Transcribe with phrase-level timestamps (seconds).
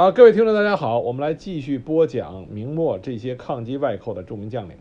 [0.00, 4.74] 啊，各位听众，大家好，我们来继续播讲明末这些抗击外寇的著名将领。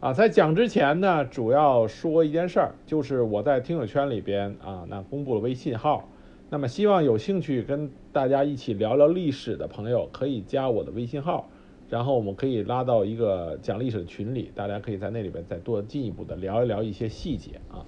[0.00, 6.08] 啊，在讲之前呢，主要说一件事儿，就是我在听友圈里边啊，那公布了微信号，
[6.48, 11.50] 那么希望有兴趣跟大家一起聊聊历史的朋友，可以加我的微信号，
[11.90, 17.84] 然后我们可以拉到一个讲历史的群里，大家可以在那里边再多进一步的聊一聊一些细节啊。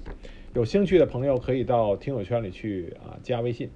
[0.53, 3.71] 有兴趣的朋友可以到听友圈里去啊加微信。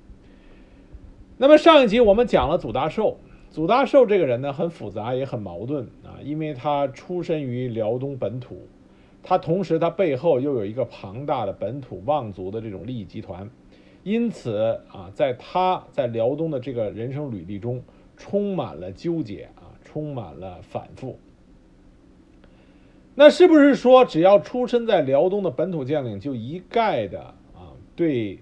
[1.42, 3.16] 那么上一集我们讲了祖大寿，
[3.50, 8.68] 祖大寿这个人呢很复杂也很矛盾啊，因为他出身于辽东本土，
[9.22, 13.48] 他同时他背后又有一个庞大的本土望族的这种利益集团，
[14.02, 17.82] 因此啊，在他在辽东的这个人生履历中
[18.18, 21.18] 充满了纠结啊，充满了反复。
[23.14, 27.22] 那是不是说只要出身在辽东的本土将领就一概的
[27.54, 28.40] 啊对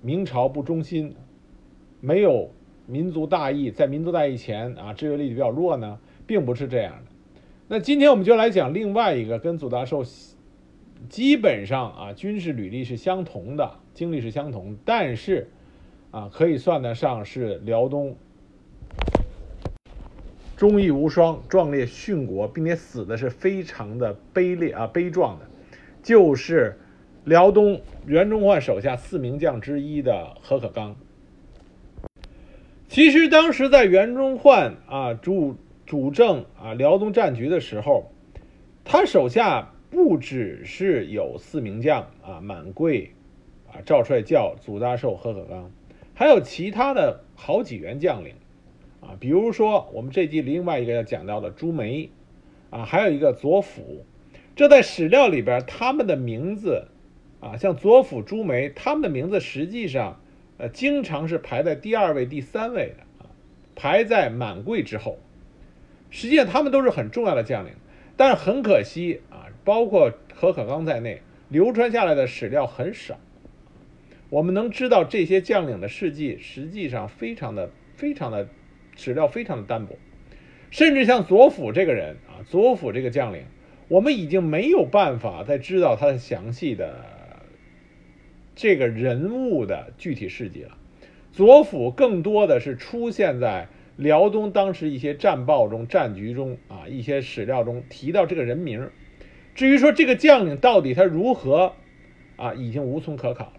[0.00, 1.14] 明朝不忠心？
[2.00, 2.50] 没有
[2.86, 7.12] 民族大义，在民族大义前啊，制约力比较弱呢，并不是这样的。
[7.68, 10.02] 那今天我们就来讲另外一个跟祖大寿
[11.08, 15.48] 基本上啊军事履历是相同的，经历是相同，但是
[16.10, 18.16] 啊可以算得上是辽东
[20.56, 25.46] 忠义无双、壮烈殉国，并且死的是非常的卑劣啊悲壮的，
[26.02, 26.78] 就是
[27.24, 30.96] 辽东袁崇焕手下四名将之一的何可刚。
[32.90, 35.54] 其实当时在袁崇焕啊主
[35.86, 38.10] 主政啊辽东战局的时候，
[38.84, 43.12] 他手下不只是有四名将啊满贵
[43.68, 45.70] 啊赵帅教祖大寿何可刚，
[46.14, 48.34] 还有其他的好几员将领
[49.00, 52.10] 啊，比如说我们这集另外一个要讲到的朱梅
[52.70, 54.04] 啊，还有一个左辅，
[54.56, 56.88] 这在史料里边他们的名字
[57.38, 60.20] 啊，像左辅、朱梅，他们的名字实际上。
[60.60, 63.32] 呃，经常是排在第二位、第三位的啊，
[63.74, 65.18] 排在满贵之后。
[66.10, 67.72] 实际上，他们都是很重要的将领，
[68.14, 73.18] 但是很可惜啊，包括何可刚在内，流传下来的史料很少。
[74.28, 78.46] 我们能知道这些将领的事迹，实际上非常的、非常的
[78.96, 79.96] 史料非常的单薄，
[80.70, 83.44] 甚至像左辅这个人啊，左辅这个将领，
[83.88, 87.19] 我们已经没有办法再知道他的详细的。
[88.54, 90.76] 这个人物的具体事迹了，
[91.32, 98.90] 左辅更多的是出现在辽东当时一些战报中、战局中啊，一些史料中提到这个人名。
[99.54, 101.74] 至于说这个将领到底他如何
[102.36, 103.52] 啊，已经无从可考了。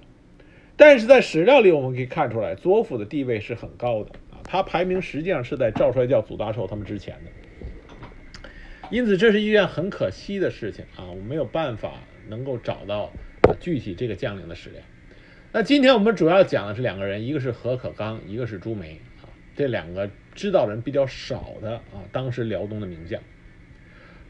[0.78, 8.50] 但是在史料里我们可以看出来，左辅的地位是很高的啊，他排名实际上是在赵帅教、祖大寿他们之前的。
[8.90, 11.94] 因此，这是一件很可惜的事情啊，我没有办法
[12.28, 13.12] 能够找到
[13.62, 14.82] 具体这个将领的史料。
[15.54, 19.00] 那今天我们主要讲的是两个人，一个是何可刚，一个是朱梅，
[19.56, 23.22] 这两个知道人比较少的啊，当时辽东的名将。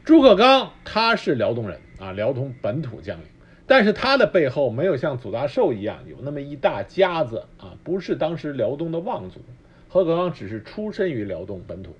[0.04, 3.26] 朱可刚他是辽东人啊，辽东本土将领，
[3.66, 9.40] 但是他的背后没有像祖大寿一样有那么一大家子啊，不是当时辽东的望族。
[9.88, 11.94] 何可刚只是出身于辽东本土。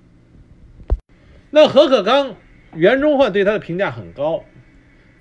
[1.50, 2.34] 那何可刚，
[2.74, 4.42] 袁崇焕对他的评价很高。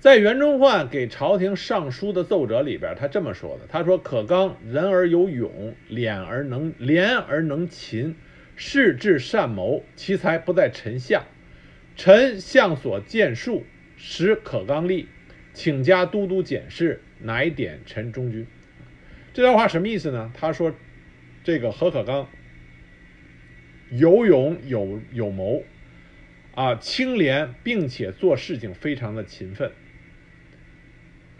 [0.02, 8.16] 在袁崇焕给朝廷上书的奏折里边，他这么说的：“他说，可刚人而有勇，廉而能廉而能勤，
[8.56, 11.22] 事至善谋，其才不在臣下。
[11.94, 13.64] 臣向所见述，
[13.96, 15.06] 使可刚立，
[15.54, 18.44] 请加都督检视，乃点臣中军。”
[19.32, 20.32] 这段话什么意思呢？
[20.34, 20.74] 他说，
[21.44, 22.28] 这个何可刚
[23.88, 25.62] 有勇有有谋，
[26.56, 29.70] 啊，清廉，并且做事情非常的勤奋。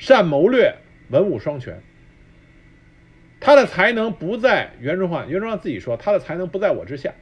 [0.02, 0.74] 善谋略，
[1.10, 1.80] 文武双全。
[3.38, 7.14] 他的才能不在袁崇焕，袁崇焕自己说，他的才能不在我之下。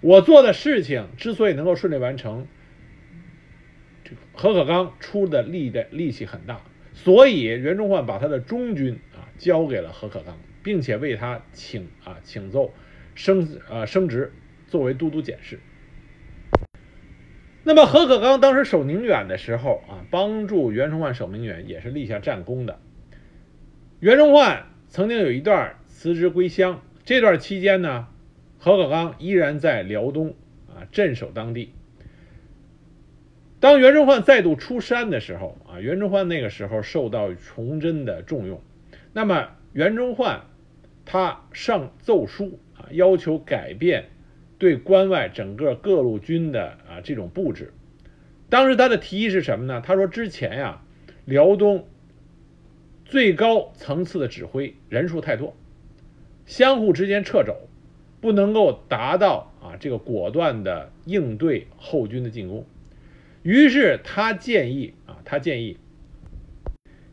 [0.00, 2.46] 我做的事情之所以能够顺利完成，
[4.34, 6.60] 何可刚出的力的力气很大，
[6.92, 12.72] 所以袁崇焕把他的中军啊交给了何可刚，并且为他请啊请奏
[13.16, 14.32] 升啊升职，
[14.68, 15.58] 作为都督检事。
[17.66, 22.78] 那么何可刚当时守宁远的时候啊，帮助袁崇焕守宁远也是立下战功的。
[24.00, 28.08] 袁崇焕曾经有一段辞职归乡，这段期间呢，
[28.58, 30.34] 何可刚依然在辽东
[30.68, 31.72] 啊镇守当地。
[33.60, 38.60] 当袁崇焕再度出山的时候啊，袁崇焕那个时候受到崇祯的重用，
[39.14, 40.42] 那么袁崇焕
[41.06, 44.10] 他上奏书啊，要求改变。
[44.58, 47.72] 对关外整个各路军的啊这种布置，
[48.48, 49.82] 当时他的提议是什么呢？
[49.84, 50.82] 他说之前呀，
[51.24, 51.86] 辽东
[53.04, 55.56] 最高层次的指挥人数太多，
[56.46, 57.56] 相互之间掣肘，
[58.20, 62.64] 不能够达到啊这个果断的应对后军的进攻。
[63.42, 65.76] 于是他建议啊，他建议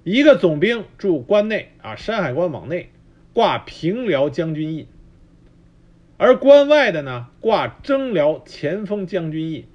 [0.03, 2.89] 一个总兵驻关内啊，山海关往内
[3.33, 4.87] 挂平辽将军印，
[6.21, 9.65] 而关外的呢挂征辽前锋将军印，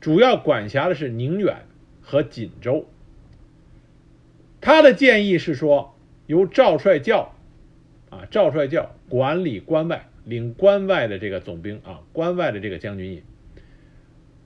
[0.00, 1.66] 主要管辖的是宁远
[2.02, 2.88] 和锦州。
[4.60, 5.94] 他的建议是说，
[6.26, 7.32] 由赵帅教
[8.10, 13.22] 啊，赵帅教管理关外，领关外的这个总兵啊，关外的这个将军印。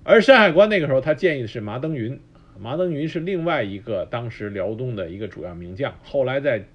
[0.05, 2.21] 而山海关那个时候，他建议的是麻登云，
[2.59, 6.67] 麻登云是另外一个当时辽东的一个主要名将，后来在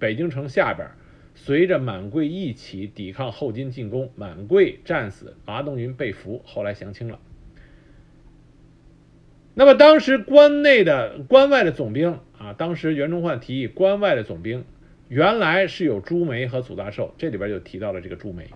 [0.00, 0.88] 北京城下边，
[1.40, 7.18] 随着满桂一起抵抗后金进攻，满桂战死，麻登云被俘，后来降清了。
[9.54, 14.64] 那么当时关内的关外的总兵啊，当时袁崇焕提议关外的总兵
[15.08, 18.48] 原来是有朱梅和祖大寿，这里边就提到了这个朱梅。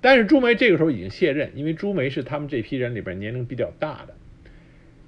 [0.00, 4.14] 但是朱梅这个时候已经卸任，因为朱梅是他们这批人里边年龄比较大的，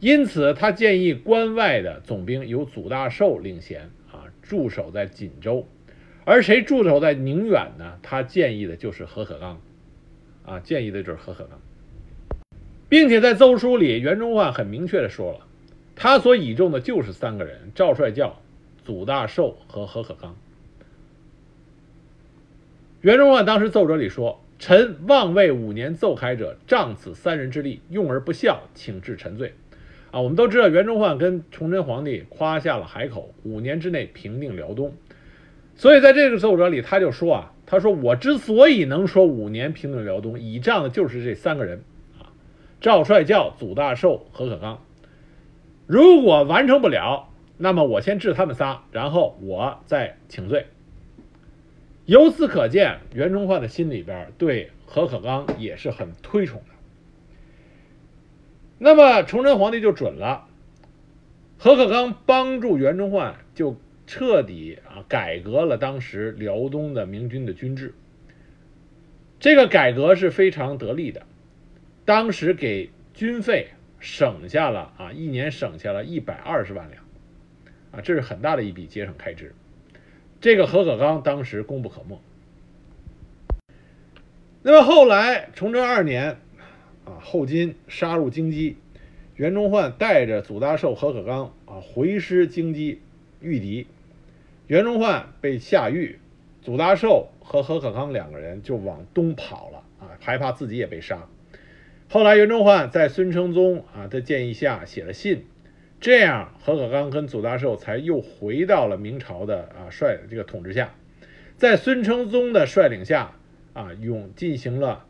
[0.00, 5.66] 因此他建议关外的总兵由祖大寿领衔啊，驻守在锦州，
[6.26, 7.98] 而谁驻守在宁远呢？
[8.02, 9.60] 他建议的就是何可刚，
[10.44, 11.58] 啊，建议的就是何可刚，
[12.88, 15.46] 并且在奏书里，袁崇焕很明确的说了，
[15.94, 18.42] 他所倚重的就是三个人：赵帅教、
[18.84, 20.34] 祖大寿和何可刚。
[23.02, 24.40] 袁崇焕当时奏折里说。
[24.58, 29.52] 臣望为五年奏开者，仗此三人之力，用而不效，请治臣罪。
[30.10, 34.94] 啊，我们都知道袁崇焕跟崇祯皇帝夸下了海口，五年之内平定辽东。
[35.76, 41.82] 所以在这个奏折里，他就说啊，他说我之所以能说五年平定辽东，倚仗的就是这三个人
[42.18, 42.32] 啊，
[42.80, 44.82] 赵帅教、祖大寿、何可刚。
[45.86, 47.28] 如果完成不了，
[47.58, 50.66] 那么我先治他们仨，然后我再请罪。
[52.06, 56.74] 由此可见，袁崇焕的心里边对何可刚也是很推崇的。
[58.78, 60.46] 那么崇祯皇帝就准了，
[61.58, 67.94] 何可刚帮助袁崇焕，就彻底啊改革了当时辽东的明军的军制。
[69.38, 71.26] 这个改革是非常得力的，
[72.04, 73.68] 当时给军费
[74.00, 77.02] 省下了啊一年省下了一百二十万两，
[77.90, 79.54] 啊这是很大的一笔节省开支。
[80.40, 82.20] 这个何可刚当时功不可没。
[84.62, 86.38] 那么后来崇祯二年，
[87.04, 88.74] 啊，后金杀入京畿，
[89.34, 92.98] 袁崇焕带着祖大寿、何可刚啊回师京畿
[93.40, 93.86] 御敌，
[94.66, 96.18] 袁崇焕被下狱，
[96.60, 101.28] 祖大寿和何可刚两个人就往东跑了啊，害怕自己也被杀。
[102.08, 105.44] 后来袁崇焕在孙承宗啊的建议下写了信。
[106.00, 110.94] 这样，何可刚跟祖大寿才又回到了明朝的啊帅这个统治下，
[111.56, 113.32] 在孙承宗的率领下
[113.72, 115.06] 啊永进行了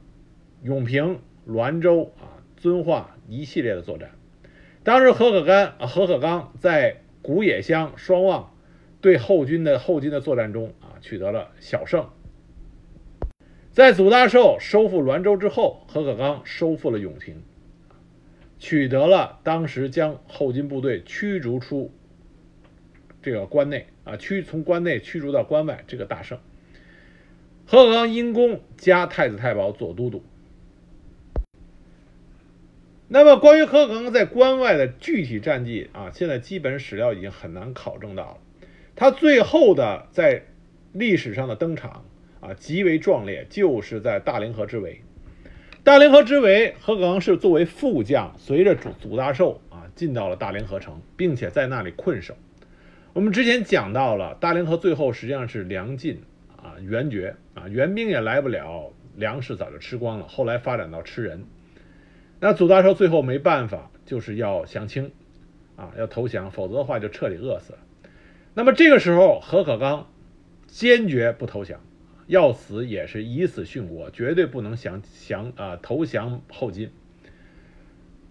[0.63, 1.19] 永平、
[1.49, 4.11] 滦州啊遵化一系列的作战。
[4.85, 8.53] 当时何可干啊何可刚在古冶乡、双望
[9.07, 12.09] 对后军的后金的作战中啊取得了小胜。
[13.71, 17.41] 在祖大寿收复滦州之后，何可刚收复了永平。
[18.59, 21.93] 取得了当时将后金部队驱逐出
[23.23, 26.41] 这个关内啊，驱从关内驱逐到关外这个大胜。
[27.65, 30.25] 何可刚因功加太子太保左都督。
[33.07, 38.39] 那么关于何可刚在关外的具体战绩啊，现在基本史料已经很难考证到了。
[38.97, 40.43] 他最后的在
[40.93, 42.07] 历史上的登场
[42.41, 45.03] 啊，极为壮烈，就是在大凌河之围。
[45.85, 52.35] 大凌河之围，何可刚是作为副将，随着祖祖大寿啊进到了大凌河城，并且在那里困守。
[53.13, 56.23] 我们之前讲到了，大凌河最后实际上是粮尽
[56.57, 60.27] 啊，援绝啊，援兵也来不了，粮食早就吃光了。
[60.27, 61.45] 后来发展到吃人，
[62.41, 65.13] 那祖大寿最后没办法，就是要降清
[65.77, 67.79] 啊，要投降，否则的话就彻底饿死了。
[68.59, 70.11] 那么这个时候，何可刚
[70.67, 71.79] 坚决不投降。
[72.27, 76.91] 要死也是以死殉国，绝对不能降降啊投降后金。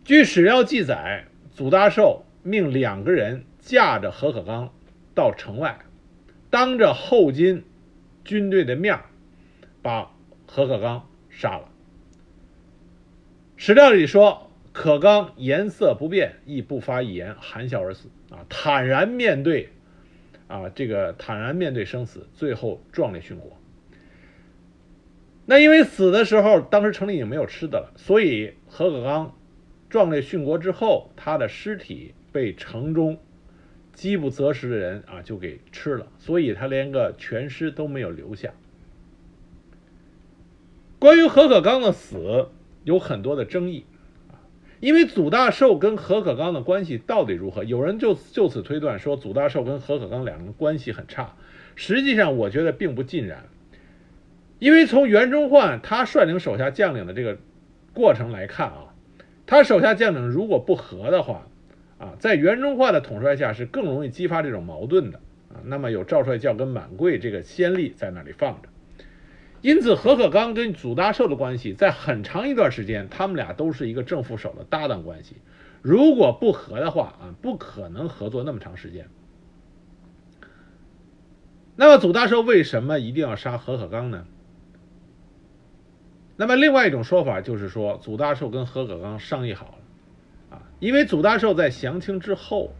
[0.03, 4.73] 据史料记载，祖大寿命两个人驾着何可刚
[5.13, 5.77] 到城外，
[6.49, 7.63] 当着后金
[8.23, 8.99] 军队的面
[9.83, 10.11] 把
[10.47, 11.69] 何可刚杀了。
[13.57, 19.69] 史料里说，可刚颜色不变，亦不发一言，含笑而死啊，坦然面对
[20.47, 23.51] 啊这个坦然面对生死，最后壮烈殉国。
[25.45, 29.35] 那因为死的时候，当时城里已经没有吃的了，所以何可刚
[29.89, 33.19] 壮烈殉国之后，他的尸体被城中
[33.93, 38.53] 饥不择食的人啊就给吃了，所以他连个全尸都没有留下。
[40.97, 42.49] 关于何可刚的死
[42.83, 43.85] 有很多的争议，
[44.79, 47.63] 因为祖大寿跟何可刚的关系到底如何？
[47.63, 51.33] 有人就就此推断说祖大寿跟何可刚两人关系很差，
[51.75, 53.45] 实际上我觉得并不尽然，
[54.59, 57.37] 因为从袁崇焕他率领手下将领的这个
[57.93, 58.93] 过程来看啊，
[59.45, 61.47] 他手下将领如果不和的话
[61.97, 65.63] 啊，在袁崇焕的统帅下是更容易激发这种矛盾的啊。
[65.63, 68.69] 那么有赵帅教跟满贵这个先例在那里放着。
[69.65, 75.37] 因此，何可刚跟祖大寿的关系，在很长一段时间，他们俩都是一个正副手的搭档关系。
[75.81, 79.09] 如果不和的话啊，不可能合作那么长时间。
[81.75, 84.27] 那么，祖大寿为什么一定要杀何可刚呢？
[86.37, 92.71] 那么，另外一种说法就是说，祖大寿跟何可刚商议好了啊，因为祖大寿在降清之后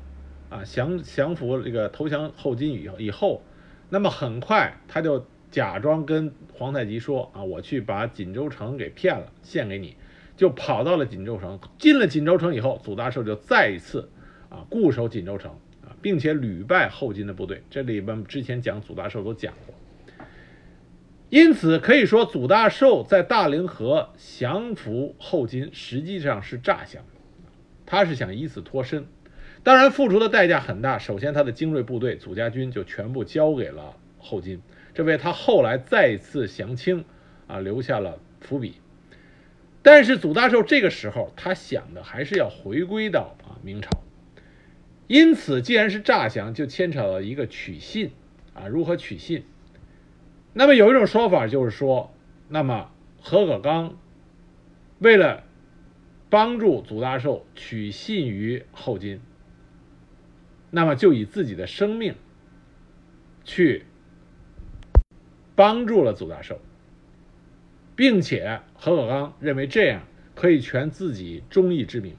[0.51, 3.41] 啊，降降服这个投降后金以后以后，
[3.89, 5.25] 那么很快他就。
[5.55, 9.95] 假装跟皇太极说啊，我去把锦州城给骗了，献给你，
[10.35, 11.57] 就跑到了锦州城。
[11.77, 14.09] 进了锦州城以后，祖大寿就再一次
[14.49, 15.49] 啊固守锦州城
[15.81, 17.63] 啊，并且屡败后金的部队。
[17.69, 19.73] 这里边之前讲祖大寿都讲过。
[21.29, 27.01] 因此可以说，祖大寿在大凌河降服后金，实际上是诈降，
[27.85, 29.05] 他是想以此脱身。
[29.63, 30.99] 当然，付出的代价很大。
[30.99, 34.61] 首先，他的精锐部队祖家军就全部交给了后金。
[34.95, 37.05] 这为他后来再次降清
[37.45, 38.75] 啊留下了伏笔。
[39.83, 43.89] 但是祖大寿这个时候他想的还是要回归到啊明朝，
[45.05, 48.11] 因此既然是诈降，就牵扯到一个取信
[48.55, 49.43] 啊如何取信。
[50.53, 52.15] 那么有一种说法就是说，
[52.47, 52.89] 那么
[53.21, 53.97] 何可刚
[54.99, 55.43] 为了
[56.29, 59.19] 帮助祖大寿取信于后金，
[60.71, 62.15] 那么就以自己的生命
[63.43, 63.85] 去。
[65.55, 66.59] 帮助了祖大寿，
[67.95, 70.01] 并且何可刚认为这样
[70.35, 72.13] 可以全自己忠义之名，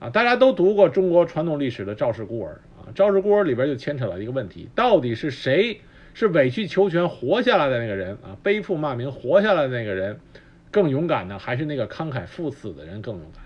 [0.00, 5.80] 啊，大家都读过中国传统历史的赵氏孤儿啊，赵氏孤儿里边就牵扯到一个问题，到底是谁
[6.12, 10.18] 是委曲求全活下来的那个人啊，背负骂名活下来的那个人
[10.72, 13.44] 更勇敢呢，还是那个慷慨赴死的人更勇敢？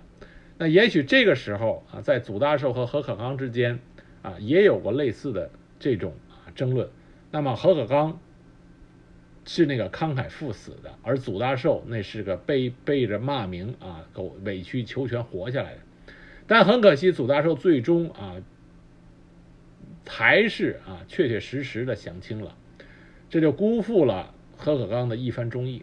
[0.57, 3.81] 那也许这个时候啊，在祖大寿和何可刚之间
[4.23, 6.89] 啊，也有过类似的这种啊争论。
[7.31, 8.19] 那么何可刚。
[9.49, 15.79] 是那个慷慨赴死的，而祖大寿那是个背背着骂名啊，狗委曲求全活下来的。
[16.47, 18.37] 但很可惜，祖大寿最终啊，
[20.07, 22.55] 还是啊确确实实的降清了，
[23.31, 25.83] 这就辜负了何可刚的一番忠义。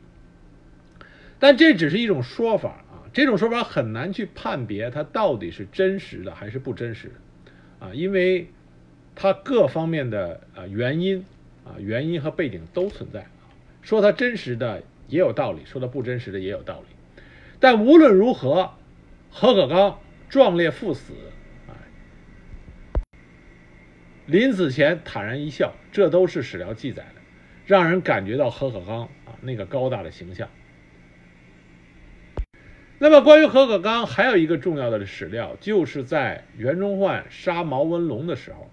[1.39, 8.47] 但这只是一种说法啊，这种说法很难去判别它到底是真实的还是不真实的啊，因为
[9.15, 11.25] 它各方面的啊原因
[11.65, 13.25] 啊原因和背景都存在。
[13.85, 16.87] 说他真实的也有道理，说他不真实的也有道理。
[17.59, 18.71] 但无论如何，
[19.29, 21.13] 何可刚壮烈赴死，
[21.67, 21.77] 啊，
[24.25, 27.21] 临死前坦然一笑，这都是史料记载的，
[27.67, 30.49] 让人感觉到何可刚啊那个高大的形象。
[32.97, 38.71] 那么，关于何可刚还有一个重要的史料，就是在袁崇焕杀毛文龙的时候。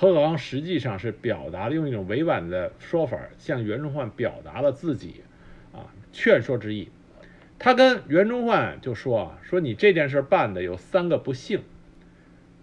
[0.00, 5.22] 何可刚实际上是表达了用一种委婉的说法向袁崇焕表达了自己
[5.72, 6.88] 啊劝说之意。
[7.58, 11.62] 他跟袁崇焕就说啊说你这件事办的有三个不幸。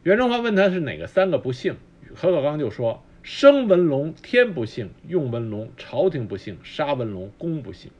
[0.03, 1.75] 袁崇焕问他是哪个三个不幸，
[2.15, 7.91] 何可刚就说生文龙天不幸，用文龙朝廷不幸，杀文龙公不幸。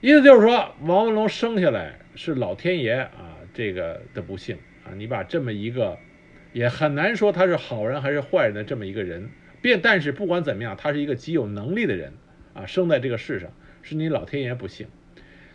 [0.00, 4.56] 意思就是说王文龙生下来是老天爷啊这个的不幸
[4.86, 5.98] 啊，你把这么一个。
[6.54, 9.28] 也很难说他是好人还是坏人的这么一个人，
[9.60, 12.12] 便但是不管怎么样，他是一个极有能力的人
[12.54, 13.50] 啊，生在这个世上
[13.82, 14.86] 是你老天爷不幸。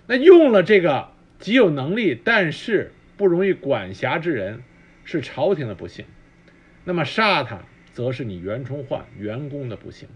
[0.08, 1.08] 那用了这个
[1.40, 4.62] 极有能力但是不容易管辖之人，
[5.06, 6.04] 是朝廷的不幸。
[6.84, 7.64] 那么杀他，
[7.94, 10.10] 则是你袁崇焕袁公的不幸。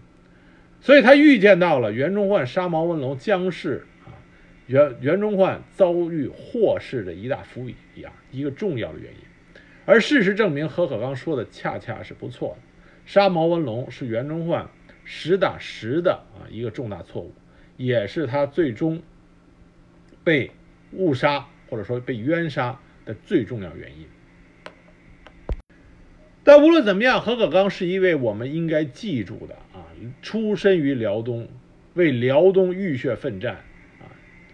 [0.82, 4.12] 所以他预见到了袁崇焕杀毛文龙将是啊
[4.66, 9.18] 袁袁崇焕遭遇祸事的一大伏笔一样一个重要的原因。
[9.86, 12.62] 而事实证明，何可刚说的恰恰是不错的。
[13.04, 14.70] 杀毛文龙是袁崇焕
[15.04, 17.34] 实打实的啊一个重大错误，
[17.76, 19.02] 也是他最终
[20.24, 20.50] 被
[20.92, 24.06] 误杀或者说被冤杀的最重要原因。
[26.42, 29.84] 但无论怎么样，何可刚是一位我们应该记住的啊，
[30.22, 31.48] 出身于辽东，
[31.92, 33.56] 为辽东浴血奋战
[34.00, 34.08] 啊，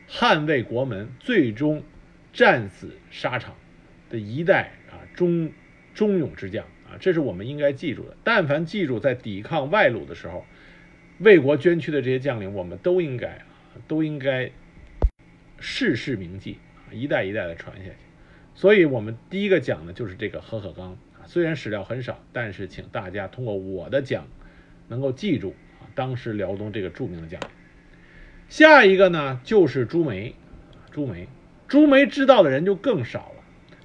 [0.08, 1.84] 捍卫国门，最终
[2.32, 3.54] 战死沙场
[4.08, 4.72] 的一代。
[5.14, 5.52] 忠
[5.94, 8.16] 忠勇之将啊，这是我们应该记住的。
[8.24, 10.44] 但凡记住在抵抗外虏的时候，
[11.18, 13.44] 为国捐躯的这些将领，我们都应该啊，
[13.86, 14.50] 都应该
[15.58, 16.58] 世世铭记，
[16.90, 17.96] 一代一代的传下去。
[18.54, 24.26] 所以，我们第一个讲的就是这个何可刚啊，虽然史料很少，但是请大家通过我的讲，
[24.88, 27.48] 能够记住啊，当时辽东这个著名的将领。
[28.48, 30.34] 下一个呢，就是朱梅，
[30.90, 31.28] 朱梅，
[31.68, 33.39] 朱梅知道的人就更少了。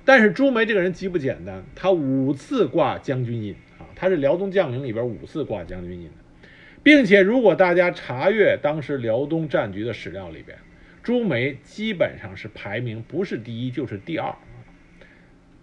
[0.05, 6.47] 但是朱梅这个人极不简单，他五次挂将军印啊，他是辽东将领里边五次挂将军印的，
[6.83, 10.55] 并且如果大家查阅当时辽东战局的史料里边，
[11.01, 14.33] 朱梅基本上是排名不是第一就是第二。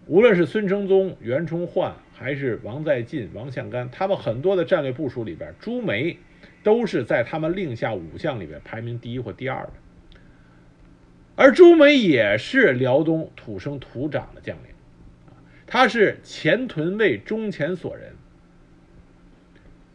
[0.06, 6.16] 无论是孙承宗、袁崇焕，还是王在晋、王向干，他们很多的战略部署里边，朱梅
[6.64, 9.72] 都是在他们令下五将里边排名第一或第二的。
[11.42, 14.66] 而朱梅也是辽东土生土长的将领，
[15.66, 18.12] 他是前屯卫中前所人，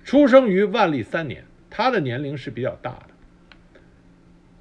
[0.04, 3.86] 出生于万历三年，他的年龄是比较大的。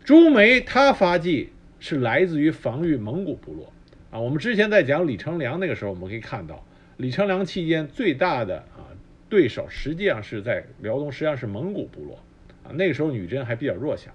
[0.05, 1.51] 朱梅他发迹
[1.81, 3.73] 是来自于防御蒙古部落
[4.13, 6.65] 啊，我们之前在讲李成梁那个时候，我们可以看到
[6.99, 8.87] 李成梁期间最大的啊
[9.29, 12.21] 对手实际上是在辽东，实际上是蒙古部落
[12.63, 14.13] 啊，那个时候女真还比较弱小。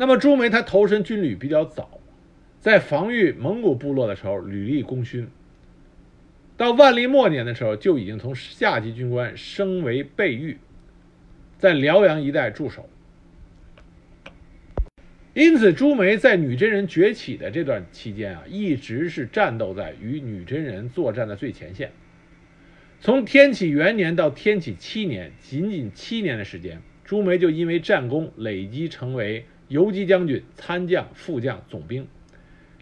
[0.00, 1.98] 那么朱梅他投身军旅比较早，
[2.60, 5.26] 在防御蒙古部落的时候屡立功勋。
[6.56, 10.58] 到万历末年的时候，就已经从下级军官升为备御，
[11.58, 12.88] 在辽阳一带驻守。
[15.34, 21.90] 因此，朱梅在女真人崛起的这段期间啊，一直是战斗在与女真人作战的最前线。
[23.00, 29.44] 从天启元年到天启七年，仅仅七年的时间，朱梅就因为战功累积成为。
[29.68, 32.08] 游击将军、参将、副将、总兵，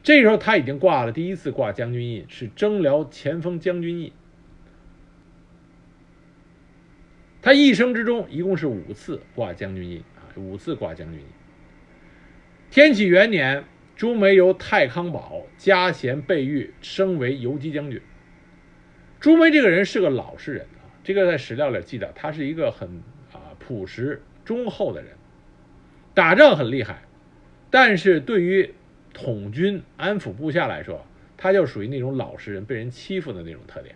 [0.03, 4.13] 这时候他已经挂了第一次挂将军印，是征辽前锋将军印。
[7.43, 11.27] 他一生之中一共是五次挂将军印啊，五次挂将军印。
[12.71, 13.65] 天启元年，
[13.97, 18.01] 朱梅由太康堡加衔备御，升为游击将军。
[19.19, 22.89] 朱梅这个人是个老实人啊，这个在史料里记载，他是一个很
[23.33, 25.16] 啊朴实忠厚的人。
[26.17, 27.03] 打仗很厉害，
[27.71, 28.73] 但是对于
[29.13, 33.95] 统军安抚部下来说，他就属于那种老实人，被人欺负的那种特点。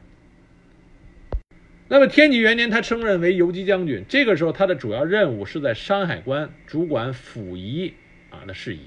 [1.88, 7.94] 那么天启元年，他升任为游击将军，这个时候他的主要任务是在山海关主管府夷
[8.28, 8.80] 啊的事宜。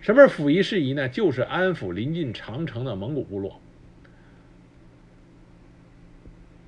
[0.00, 1.10] 什么是府夷事宜呢？
[1.10, 3.60] 就是安抚临近长城的蒙古部落。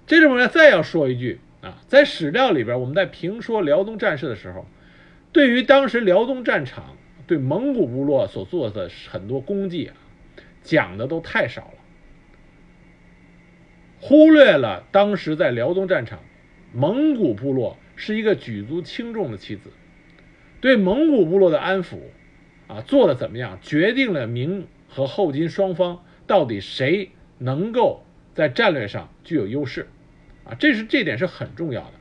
[0.06, 4.66] 这里面再要说一句啊，在史料里边，我们在评说辽东战事的时候。
[5.32, 9.94] 对于当时辽东战场对蒙古部落所做的很多功绩啊，
[10.62, 11.74] 讲的都太少了，
[14.00, 16.18] 忽略了当时在辽东战场，
[16.72, 19.70] 蒙古部落是一个举足轻重的棋子，
[20.60, 21.98] 对蒙古部落的安抚
[22.66, 29.86] 啊做的怎么样，决定了明和后金双方到底谁能够在战略上具有优势
[30.42, 31.92] 啊，这是这点是很重要的，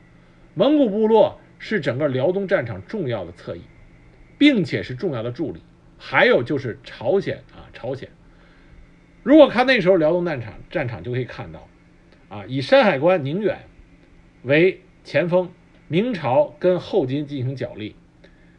[0.54, 1.40] 蒙古部落。
[1.60, 3.60] 是整个辽东战场重要的侧翼，
[4.38, 5.62] 并且是重要的助力。
[5.96, 8.08] 还有就是朝鲜啊，朝鲜。
[9.22, 11.68] 如果看那时候辽东战场，战场就可以看到，
[12.30, 13.58] 啊，以山海关宁远
[14.42, 15.52] 为前锋，
[15.86, 17.94] 明朝跟后金进行角力。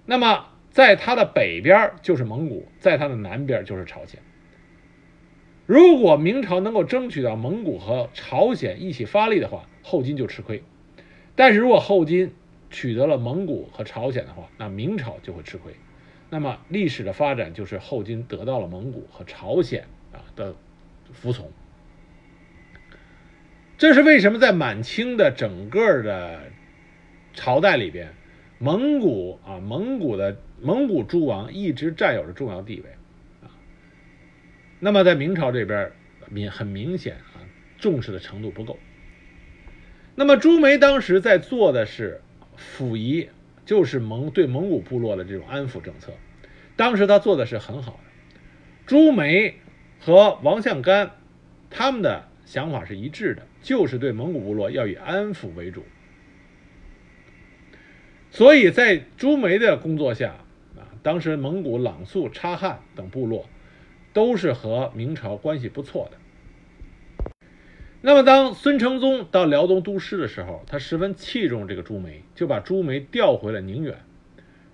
[0.06, 4.20] 那么在它的北边就是蒙古，在它的南边就是朝鲜。
[5.66, 10.64] 如果明朝能够争取到蒙古和朝鲜一起发力的话，后金就吃亏。
[11.36, 12.34] 但是如果后金，
[12.72, 15.76] 取得了蒙古和朝鲜的话，那明朝就会吃亏。
[16.30, 20.56] 那么历史的发展就是后金得到了蒙古和朝鲜啊的
[21.12, 21.52] 服从。
[23.78, 26.44] 这是为什么在满清的整个的
[27.34, 28.14] 朝代里边，
[28.60, 32.90] 蒙古啊蒙古的蒙古诸王一直占有着重要地位
[33.46, 33.52] 啊。
[34.80, 35.92] 那么在明朝这边
[36.30, 37.44] 明很明显啊
[37.78, 38.80] 重视的程度不够。
[40.16, 42.22] 那么朱梅当时在做的是。
[42.78, 43.30] 溥仪
[43.66, 46.14] 就是蒙对蒙古部落的这种安抚政策，
[46.76, 48.00] 当时他做的是很好的。
[48.86, 49.56] 朱梅
[50.00, 51.12] 和王向干
[51.70, 55.84] 他们的想法是一致的，就是对蒙古部落要以安抚为主。
[58.30, 60.36] 所以在朱梅的工作下
[60.78, 63.50] 啊，当时蒙古朗素、察罕等部落
[64.14, 66.18] 都是和明朝关系不错的。
[68.04, 73.96] 那么，当孙承宗到辽东督师的时候，他十分器重这个朱梅，就把朱梅调回了宁远，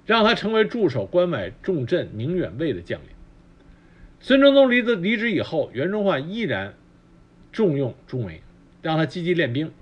[0.05, 3.09] 让他成为驻守关外重镇宁远卫的将领。
[4.21, 6.73] 孙承宗离职离职以后，袁崇焕依然
[7.51, 8.41] 重用朱梅，
[8.81, 9.73] 让他积极练兵。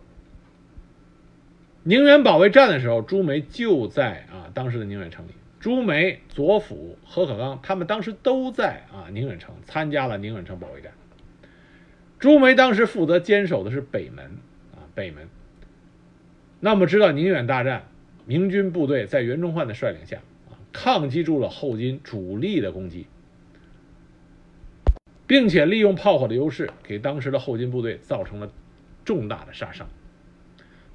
[1.84, 5.32] 宁远保卫战的时候，朱梅就在啊当时的宁远城里。
[5.60, 10.92] 朱梅、左辅、何可刚他们当时都在啊宁远城参加了宁远城保卫战。
[12.20, 14.26] 朱梅当时负责坚守的是北门
[14.74, 15.28] 啊北门。
[16.60, 17.88] 那么知道宁远大战，
[18.26, 20.18] 明军部队在袁崇焕的率领下
[20.50, 23.06] 啊抗击住了后金主力的攻击，
[25.28, 28.52] 并且利用炮火的优势，给当时的后金部队造成了
[29.04, 29.88] 重大的杀伤。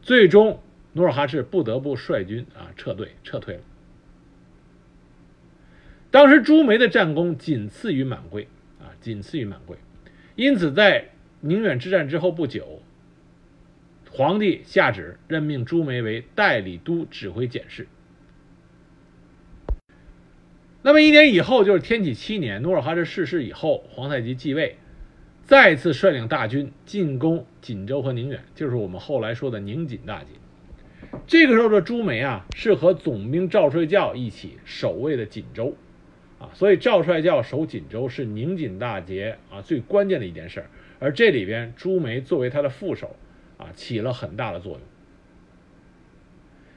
[0.02, 0.60] 最终，
[0.94, 3.60] 努尔哈赤不得不率军啊撤退撤退了。
[6.10, 8.48] 当时朱梅的战功仅次于满桂
[8.80, 9.76] 啊，仅次于满桂，
[10.40, 11.10] 因此在
[11.42, 12.80] 宁远之战之后不久，
[14.10, 17.86] 皇帝下旨任命朱梅为代理都指挥检事。
[20.80, 24.78] 那么一年以后，就是天启七年，努尔哈赤逝世以后，皇太极继位，
[25.44, 30.28] 再次率领大军进攻锦州和宁远，就是我们后来说的宁锦大捷。
[31.26, 35.76] 这个时候的朱梅啊，是和总兵赵帅教一起守卫的锦州。
[36.40, 43.14] 啊，所以赵帅教守锦州是宁锦大捷啊最关键的一件事儿，而这里边朱梅作为他的副手，
[43.58, 44.80] 啊起了很大的作用。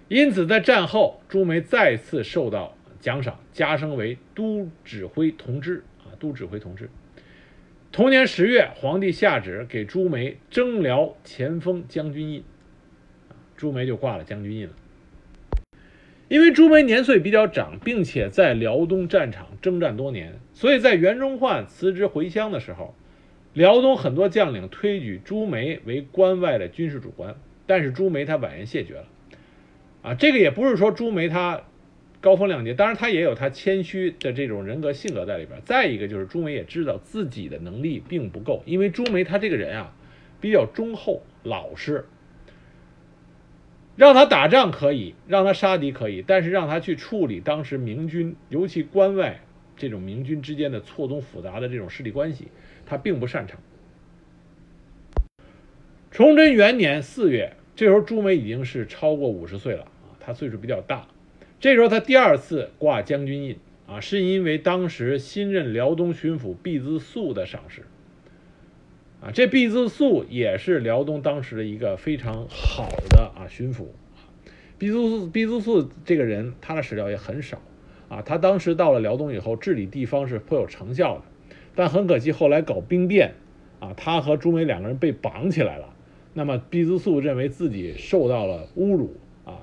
[0.09, 6.89] 因此，在战后，朱梅再次受到奖赏，加升为都指挥同知啊，都指挥同知。
[7.91, 12.43] 同年十月，皇帝下旨给朱梅征辽前锋将军印，
[13.55, 14.73] 朱梅就挂了将军印了。
[16.33, 22.95] 因为朱梅年岁比较长，并且在辽东战场征战多年，所以在袁崇焕辞职回乡的时候，
[23.53, 27.35] 辽东很多将领推举朱梅为关外的军事主官。
[27.67, 29.05] 但是朱梅他婉言谢绝了。
[30.01, 31.61] 啊，这个也不是说朱梅他
[32.19, 35.61] 高风亮节，当然他也有他谦虚的这种人格性格在里边。
[35.65, 39.93] 再一个就是朱梅也知道自己的能力并不够，因为朱梅他这个人啊
[40.41, 42.05] 比较忠厚老实。
[43.95, 49.41] 让他打仗可以，让他杀敌可以，但是让他去处理当时明军，尤其关外
[49.77, 52.47] 这种明军之间的错综复杂的这种势力关系，
[52.85, 53.59] 他并不擅长。
[56.09, 61.07] 崇祯元年四月，这时候朱梅已经是超过五十岁了啊，他岁数比较大。
[61.59, 67.83] 这时候他第二次挂将军印啊，是因为当时新任辽东巡抚毕资素的赏识。
[69.23, 73.85] 啊，这毕自素也是辽东当时的一个非常好的啊巡抚。
[74.77, 77.61] 毕自素，毕自素这个人，他的史料也很少。
[78.09, 81.23] 啊，他当时到了辽东以后，治理地方是颇有成效的。
[81.73, 83.35] 但很可惜，后来搞兵变，
[83.79, 85.95] 啊，他和朱梅两个人被绑起来了。
[86.33, 89.61] 那么毕自素认为自己受到了侮辱啊，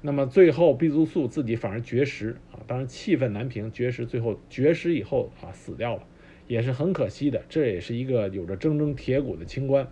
[0.00, 6.02] 那么最后毕自素自己反而绝食啊，当然气愤难平，绝食，最后绝食以后啊死掉了。
[6.46, 9.90] 也是很可惜的，这也是一个有着铮铮铁骨的清官。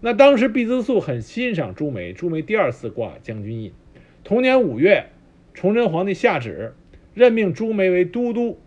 [0.00, 3.72] 那当时毕自素很欣赏朱梅，朱梅第二次挂将军印。
[4.22, 5.06] 同年五月，
[5.54, 6.74] 崇祯皇帝下旨
[7.14, 8.58] 任命朱梅为都督、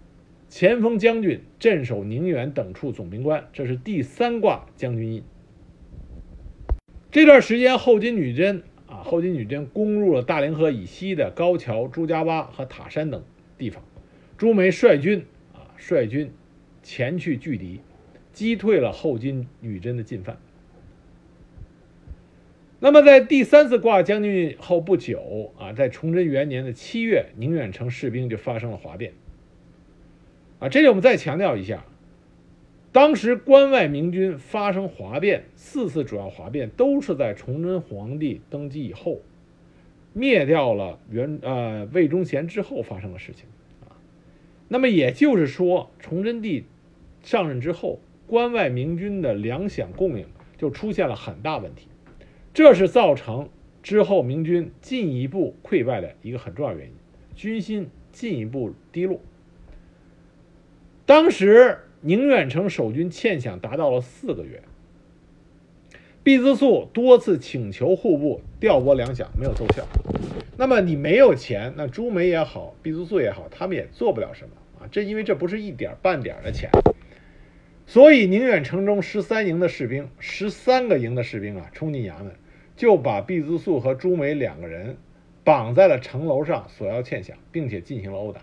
[0.49, 5.23] 前锋将军、镇守宁远等处总兵官，这是第三挂将军印。
[7.11, 13.23] 这段时间，后金女真啊，后金女真攻入了大凌河以西的高桥、朱家洼和塔山等
[13.57, 13.83] 地方，
[14.37, 16.31] 朱梅率军啊，率军。
[16.87, 17.81] 前去拒敌，
[18.31, 20.37] 击退了后金女真的进犯。
[22.79, 29.11] 那么，在第三次挂将军后不久啊，在崇祯元年的七月，宁远城士兵就发生了哗变。
[30.59, 31.83] 啊，这里我们再强调一下，
[32.93, 39.19] 当时关外明军发生哗变，四次主要哗变都是在崇祯皇帝登基以后，
[40.13, 43.43] 灭掉了元呃魏忠贤之后发生的事情
[43.81, 43.91] 啊。
[44.69, 46.63] 那么也就是说，崇祯帝。
[47.27, 50.25] 上任之后，关外明军的粮饷供应
[50.57, 51.89] 就出现了很大问题，
[52.53, 53.49] 这是造成
[53.83, 56.93] 之后明军进一步溃败的一个很重要原因，
[57.35, 59.19] 军心进一步低落。
[61.05, 64.63] 当时宁远城守军欠饷达到了四个月，
[66.23, 69.85] 毕自素多次请求户部调拨粮饷，没有奏效。
[70.55, 74.87] 那么你没有钱，那朱梅也好，毕自素也好，他们也做不了什么啊。
[74.89, 76.69] 这因为这不是一点半点的钱。
[77.89, 82.35] 所以宁远城中十三营的士兵，十三个营的士兵啊，冲进衙门，
[82.75, 84.97] 就把毕自素和朱梅两个人
[85.45, 88.41] 绑在了城楼上索要欠饷，并且进行了殴打。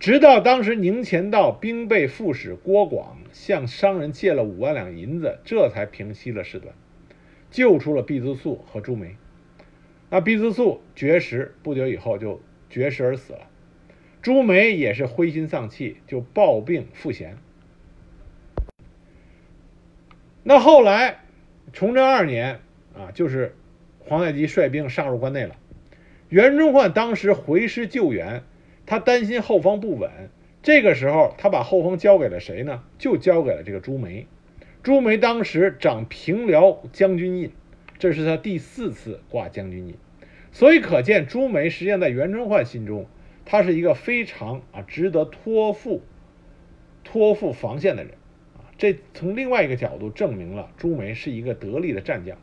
[0.00, 6.74] 直到当时宁前道兵备副使郭广向商人借了五万两银子，这才平息了事端，
[7.52, 9.16] 救出了毕自素和朱梅。
[10.10, 13.48] 那毕自素绝食，不久以后就绝食而死了。
[14.24, 17.36] 朱梅也是灰心丧气，就抱病赋闲。
[20.42, 21.18] 那后来，
[21.74, 22.60] 崇祯二年
[22.96, 23.54] 啊，就是
[23.98, 25.56] 皇太极率兵杀入关内了。
[26.30, 28.44] 袁崇焕当时回师救援，
[28.86, 30.10] 他担心后方不稳，
[30.62, 32.82] 这个时候他把后方交给了谁呢？
[32.96, 34.26] 就交给了这个朱梅。
[34.82, 37.52] 朱梅当时掌平辽将军印，
[37.98, 39.96] 这是他第四次挂将军印，
[40.50, 43.06] 所以可见朱梅实际上在袁崇焕心中，
[43.44, 46.02] 他是一个非常啊值得托付、
[47.02, 48.14] 托付防线的人
[48.56, 48.68] 啊。
[48.78, 52.36] 这从另外一个角度证明了朱梅是一个得力的战将。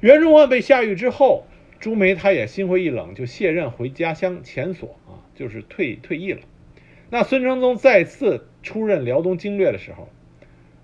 [0.00, 1.44] 袁崇焕被下狱之后。
[1.80, 6.42] 朱梅他也心灰意冷，就卸任回家乡前所啊，就是退退役了。
[7.10, 10.08] 那孙承宗再次出任辽东经略的时候，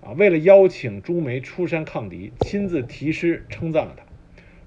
[0.01, 4.03] 啊，为了邀请朱梅出山抗敌，亲自题诗称赞了他。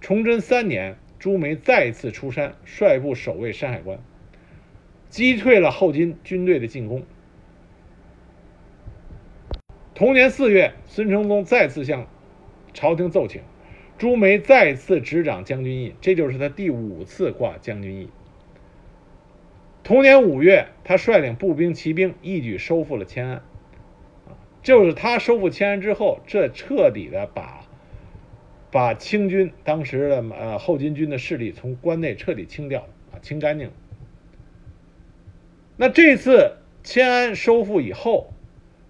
[0.00, 4.00] 崇祯三年，朱梅再次出山，率部守卫山海关，
[5.08, 7.04] 击退了后金军队的进攻。
[9.94, 12.08] 同年四月，孙承宗再次向
[12.74, 13.40] 朝廷奏请。
[13.98, 18.08] 朱梅再次执掌将军印，这就是他第五次挂将军印。
[19.84, 23.44] 同年五月，他率领步兵、骑兵一举收复了迁安。
[24.60, 27.61] 就是他收复迁安之后，这彻底的把
[28.72, 33.70] 把清军当时的呃后金军的势力从关内彻底清掉啊，清干净。
[35.76, 38.32] 那这次迁安收复以后，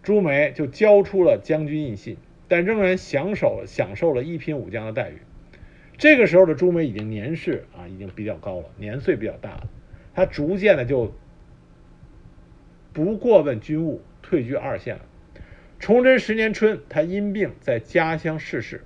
[0.03, 2.17] 朱梅就交出了将军印信。
[2.49, 5.23] 但仍然享受享受了一品武将的待遇。
[5.97, 9.71] 这个时候的朱梅已经年事啊，已经比较高了，年岁比较大了。
[10.13, 11.15] 他逐渐的就
[12.93, 15.03] 不过问军务，退居二线了。
[15.81, 18.85] 崇祯十年春，他因病在家乡逝世。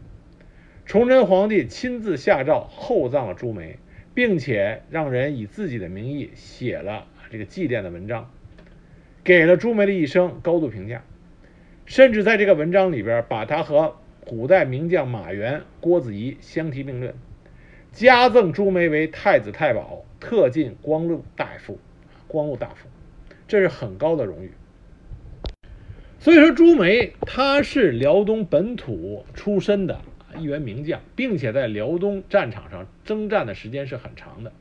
[0.86, 3.80] 崇祯皇帝亲自下诏厚葬了朱梅，
[4.14, 8.30] 并且让人以自己的名义写了这个祭奠的文章，
[9.24, 11.02] 给了朱梅的一生高度评价。
[11.86, 17.14] 甚至在这个文章里边，把他和古代名将马援、郭子仪相提并论，
[17.90, 21.80] 加赠朱梅为太子太保，特进光禄大夫，
[22.28, 22.86] 光禄大夫，
[23.48, 24.52] 这是很高的荣誉。
[26.20, 30.00] 所以说，朱梅他是辽东本土出身的
[30.36, 34.52] 一员名将，并且在辽东战场上征战的时间是很长的。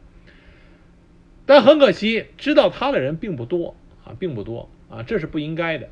[1.45, 5.89] 但很可惜，知道他的人并不多啊，并不多啊，这是不应该的。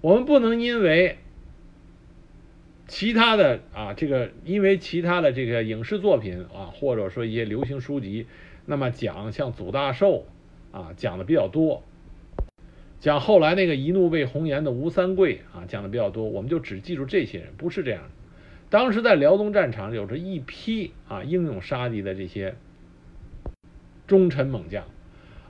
[0.00, 1.18] 我们不能因为
[2.88, 8.26] 其他的啊，这个因为其他的这个影视作品啊，或者说一些流行书籍，
[8.66, 10.26] 那么讲像祖大寿
[10.72, 11.84] 啊讲的比较多，
[12.98, 18.10] 讲后来那个一怒为红颜的吴三桂啊讲的比较多，我们就只记住这些人，不是这样的。
[18.72, 22.54] 当时在辽东战场有着一批啊英勇杀敌的这些
[24.06, 24.86] 忠臣猛将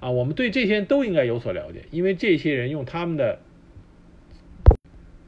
[0.00, 3.38] 啊，我们对这些人都应该有所了解，因为这些人用他们的。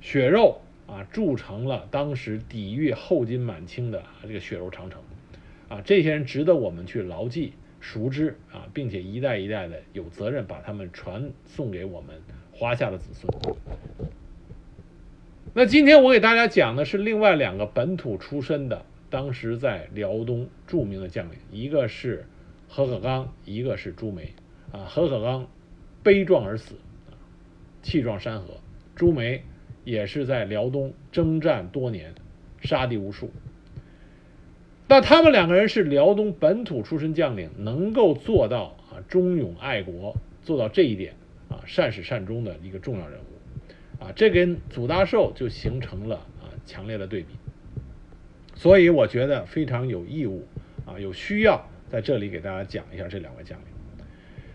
[0.00, 5.00] 血肉啊，铸成了当时抵御后金满清的这个血肉长城，
[5.68, 12.20] 啊，这些人值得我们去牢记、熟知啊，并且一代一代的有责任把他们传送给我们
[12.52, 13.32] 华夏的子孙。
[15.56, 22.26] 那今天我给大家讲的是另外两个本土出身的，当时在辽东著名的将领，一个是
[22.68, 24.34] 何可刚，一个是朱梅。
[24.72, 25.48] 啊，何可刚
[26.02, 26.74] 悲壮而死，
[27.82, 28.54] 气壮山河；
[28.94, 29.42] 朱梅。
[29.84, 32.14] 也是在辽东征战多年，
[32.62, 33.30] 杀敌无数。
[34.88, 41.12] 那他们两个人是辽东本土出身将领，能够做到啊忠勇爱国，做到这一点
[41.50, 43.33] 啊善始善终的一个重要人物，
[44.04, 47.28] 啊这跟祖大寿就形成了啊强烈的对比。
[48.54, 50.46] 所以我觉得非常有义务
[50.86, 53.66] 啊有需要在这里给大家讲一下这两位将领。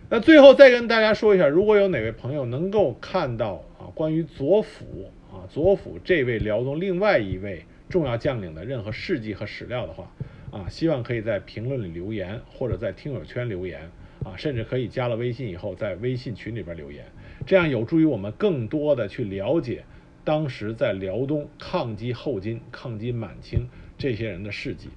[0.10, 5.12] 那最后再跟大家说一下，如果有哪位朋友能够看到啊关于左辅。
[5.32, 10.12] 啊，左辅这位辽东另外一位重要将领的任何事迹和史料的话，
[10.50, 13.92] 啊，希望可以在评论里留言，或者在听友圈留言，
[14.26, 17.06] 啊，甚至可以加了微信以后在微信群里边留言，
[17.50, 19.84] 这样有助于我们更多的去了解
[20.24, 23.62] 当时在辽东抗击后金、抗击满清
[23.98, 24.90] 这些人的事迹。